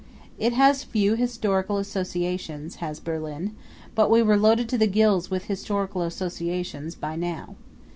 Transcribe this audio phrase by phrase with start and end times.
[0.39, 3.55] It has few historical associations, has Berlin,
[3.93, 7.55] but we were loaded to the gills with historical associations by now.